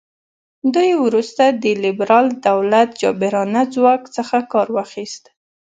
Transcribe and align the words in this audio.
دوی 0.73 0.91
وروسته 1.05 1.43
د 1.63 1.65
لیبرال 1.83 2.27
دولت 2.47 2.89
جابرانه 3.01 3.61
ځواک 3.73 4.03
څخه 4.15 4.37
کار 4.51 4.67
واخیست. 4.77 5.23